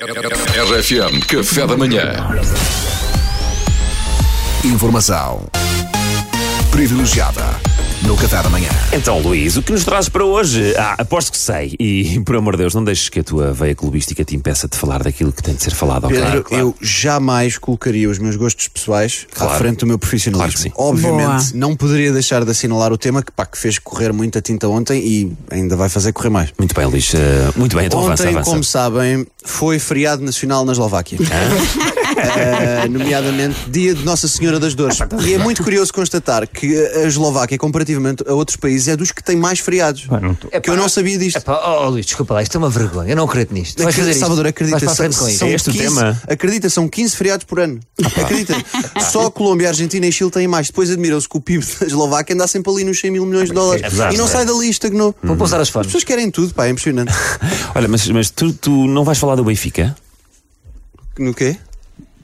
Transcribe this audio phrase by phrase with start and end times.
[0.00, 2.14] RFM Café da Manhã.
[4.64, 5.46] Informação
[6.70, 7.44] privilegiada
[8.06, 8.68] no Café da Manhã.
[8.92, 10.74] Então, Luís, o que nos trazes para hoje?
[10.76, 11.74] Ah, aposto que sei.
[11.78, 14.76] E, por amor de Deus, não deixes que a tua veia clubística te impeça de
[14.76, 16.08] falar daquilo que tem de ser falado.
[16.08, 16.62] Pedro, Claro.
[16.64, 19.52] eu jamais colocaria os meus gostos pessoais Claro.
[19.52, 20.52] à frente do meu profissionalismo.
[20.52, 20.72] Claro que sim.
[21.16, 24.68] Obviamente, não poderia deixar de assinalar o tema que, pá, que fez correr muita tinta
[24.68, 26.50] ontem e ainda vai fazer correr mais.
[26.58, 27.12] Muito bem, Luís.
[27.14, 28.50] ah, muito bem, então avança, Ontem, avança.
[28.50, 31.18] como sabem, foi feriado nacional na Eslováquia.
[32.16, 34.98] Eh, nomeadamente Dia de Nossa Senhora das Dores.
[35.24, 37.91] E é muito curioso constatar que a Eslováquia, comparativamente
[38.26, 40.06] a outros países, é dos que tem mais feriados.
[40.62, 41.36] Que eu não sabia disto.
[41.38, 43.10] Epá, oh, Luís, desculpa lá, isto é uma vergonha.
[43.10, 43.82] Eu não acredito nisto.
[43.82, 44.20] Vais fazer isto.
[44.20, 45.38] Salvador, acredita, Vais para são, com isto.
[45.38, 46.22] são É este o 15 tema?
[46.28, 47.80] Acredita, são 15 feriados por ano.
[48.16, 48.54] Acredita.
[49.10, 50.68] Só a Colômbia, Argentina e Chile têm mais.
[50.68, 53.54] Depois admiram-se que o PIB da Eslováquia anda sempre ali nos 100 mil milhões de
[53.54, 53.82] dólares.
[53.82, 54.28] É verdade, e não é.
[54.28, 55.14] sai dali, estagnou.
[55.22, 55.86] Vou pousar as As fones.
[55.86, 57.12] pessoas querem tudo, pá, é impressionante.
[57.74, 59.94] Olha, mas, mas tu, tu não vais falar do Benfica?
[61.18, 61.56] No quê?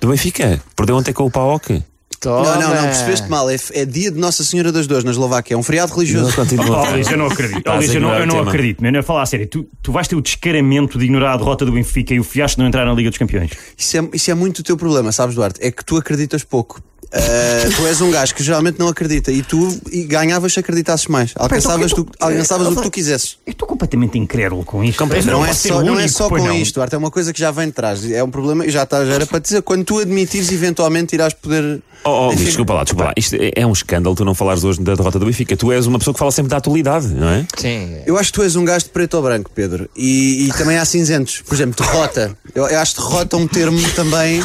[0.01, 0.61] Do Benfica?
[0.77, 1.83] Perdeu ontem com o PAOK?
[2.21, 2.57] Toma.
[2.57, 3.49] Não, não, não, percebeste mal.
[3.49, 5.55] É, é dia de Nossa Senhora das Dores na Eslováquia.
[5.55, 6.35] É um feriado religioso.
[6.35, 6.83] Continua.
[6.83, 7.63] Oh, Luís, eu não acredito.
[7.67, 8.89] Oh, Luís, eu não, eu não acredito, man.
[8.91, 9.47] Eu ia falar a sério.
[9.47, 12.57] Tu, tu vais ter o descaramento de ignorar a derrota do Benfica e o fiasco
[12.57, 13.51] de não entrar na Liga dos Campeões.
[13.77, 15.61] Isso é, isso é muito o teu problema, sabes, Duarte?
[15.63, 16.83] É que tu acreditas pouco.
[17.13, 21.07] Ah, tu és um gajo que geralmente não acredita e tu e ganhavas se acreditasses
[21.07, 21.33] mais.
[21.37, 23.39] Alcançavas, tu, alcançavas o que tu quisesses.
[23.47, 25.03] Eu estou completamente incrédulo com isto.
[25.03, 26.55] Eu Não, é só, o não é único, só com não.
[26.55, 28.11] isto, Duarte, é uma coisa que já vem de trás.
[28.11, 29.63] É um problema e já, está, já era para te dizer.
[29.63, 31.81] Quando tu admitires, eventualmente irás poder.
[32.05, 32.45] Oh, oh, Enfim.
[32.45, 33.13] desculpa lá, desculpa lá.
[33.17, 35.57] Isto é, é um escândalo tu não falares hoje da derrota do Benfica.
[35.57, 37.47] Tu és uma pessoa que fala sempre da atualidade, não é?
[37.57, 37.97] Sim.
[38.07, 39.89] Eu acho que tu és um gajo de preto ou branco, Pedro.
[39.97, 41.41] E, e também há cinzentos.
[41.41, 42.37] Por exemplo, derrota.
[42.55, 44.43] Eu, eu acho que derrota um termo também.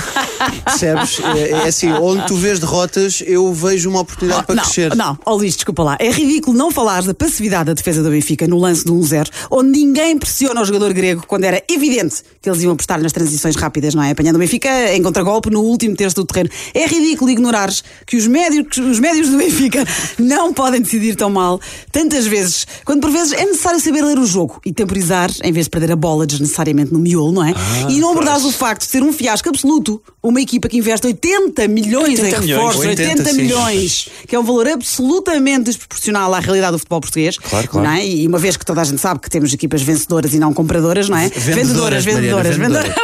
[0.63, 1.19] Percebes?
[1.35, 4.95] É, é assim, onde tu vês derrotas, eu vejo uma oportunidade para não, crescer.
[4.95, 5.97] não, ó Luís, desculpa lá.
[5.99, 9.71] É ridículo não falares da passividade da defesa do Benfica no lance do 1-0, onde
[9.71, 13.95] ninguém pressiona o jogador grego quando era evidente que eles iam apostar nas transições rápidas,
[13.95, 14.11] não é?
[14.11, 16.49] Apanhando o Benfica em contragolpe no último terço do terreno.
[16.73, 19.85] É ridículo ignorares que os médios, os médios do Benfica
[20.19, 21.59] não podem decidir tão mal
[21.91, 25.65] tantas vezes, quando por vezes é necessário saber ler o jogo e temporizar em vez
[25.65, 27.53] de perder a bola desnecessariamente no miolo, não é?
[27.89, 30.01] e não abordares o facto de ser um fiasco absoluto
[30.33, 33.41] uma equipa que investe 80 milhões 80 em reforços, 80, 80 sim.
[33.41, 37.37] milhões, que é um valor absolutamente desproporcional à realidade do futebol português.
[37.37, 37.87] Claro, claro.
[37.87, 38.05] Não é?
[38.05, 41.07] E uma vez que toda a gente sabe que temos equipas vencedoras e não compradoras,
[41.07, 41.29] não é?
[41.29, 42.93] Vendedoras, vendedoras, vendedoras.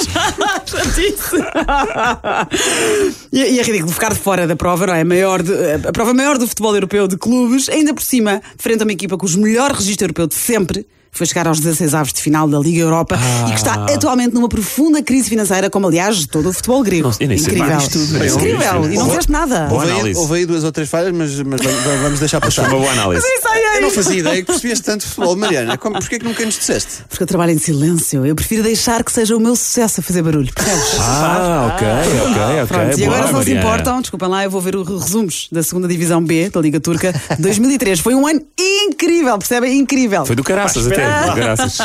[3.32, 5.02] E, e é ridículo ficar de fora da prova, não é?
[5.02, 8.82] A, maior de- a prova maior do futebol europeu de clubes, ainda por cima, frente
[8.82, 10.86] a uma equipa com os melhor registro europeu de sempre.
[11.12, 14.48] Foi chegar aos 16 avos de final da Liga Europa e que está atualmente numa
[14.48, 17.12] profunda crise financeira, como aliás todo o futebol grego.
[17.20, 17.78] Não, Incrível.
[17.92, 18.92] tudo, Incrível.
[18.92, 19.68] E não fizeste nada.
[19.68, 20.20] Boa Houve aí, análise.
[20.20, 21.62] houve aí duas ou três falhas, mas, mas
[22.02, 22.66] vamos, deixar passar.
[22.66, 23.26] Foi uma boa análise.
[23.26, 25.78] Mas isso aí é Eu não fazia ideia que percebias tanto futebol, Mariana.
[25.78, 27.04] Como, porquê que nunca nos disseste?
[27.10, 28.26] Porque eu trabalho em silêncio.
[28.26, 30.52] Eu prefiro deixar que seja o meu sucesso a fazer barulho.
[31.00, 32.66] Ah, ok, ok, ok.
[32.68, 35.64] Pronto, e agora, se não se importam, desculpem lá, eu vou ver os resumos da
[35.64, 38.00] segunda Divisão B da Liga Turca 2003.
[38.00, 39.78] Foi um ano incrível, percebem?
[39.78, 40.26] Incrível.
[40.26, 40.99] Foi do caraças até.
[41.02, 41.78] Do caraças.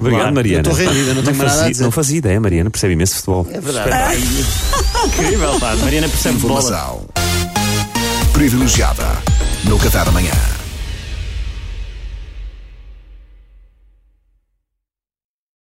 [0.00, 0.34] Obrigado.
[0.34, 0.68] Mariana.
[0.68, 1.84] Estou rendido, eu não tenho mais nada a fazia, dizer.
[1.84, 2.70] não fazia ideia, Mariana.
[2.70, 3.46] Percebe imenso futebol.
[3.50, 4.22] É verdade.
[5.06, 5.74] Incrível, pá.
[5.76, 6.36] Mariana percebe.
[6.36, 7.06] Informação
[8.32, 9.04] privilegiada
[9.64, 10.32] no Café da Manhã.